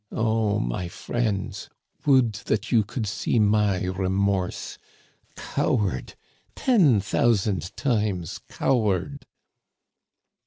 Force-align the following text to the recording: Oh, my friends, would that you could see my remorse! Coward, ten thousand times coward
Oh, 0.11 0.57
my 0.57 0.87
friends, 0.87 1.69
would 2.07 2.33
that 2.49 2.71
you 2.71 2.83
could 2.83 3.05
see 3.05 3.37
my 3.37 3.83
remorse! 3.83 4.79
Coward, 5.35 6.15
ten 6.55 6.99
thousand 6.99 7.77
times 7.77 8.39
coward 8.49 9.27